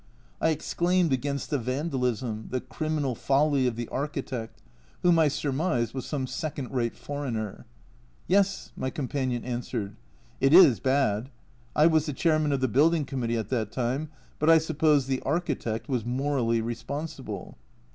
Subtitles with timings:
[0.41, 4.59] I exclaimed against the vandalism, the criminal folly of the architect,
[5.03, 7.67] whom I surmised was some second rate foreigner.
[8.27, 9.95] "Yes," my com panion answered,"
[10.41, 11.29] it is bad.
[11.75, 14.09] I was the Chairman of the Building Committee at that time,
[14.39, 17.59] but I suppose the architect was morally responsible."